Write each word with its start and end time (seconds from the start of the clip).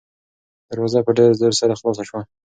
دروازه 0.69 0.99
په 1.05 1.11
ډېر 1.17 1.31
زور 1.39 1.53
سره 1.61 1.77
خلاصه 1.79 2.03
شوه. 2.09 2.21